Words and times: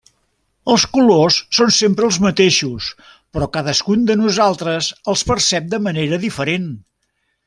Els 0.75 0.83
colors 0.93 1.35
són 1.57 1.73
sempre 1.75 2.07
els 2.07 2.17
mateixos, 2.23 2.87
però 3.37 3.49
cadascun 3.59 4.07
de 4.09 4.15
nosaltres 4.25 4.89
els 5.13 5.25
percep 5.33 5.69
de 5.75 5.81
manera 5.89 6.21
diferent. 6.29 6.67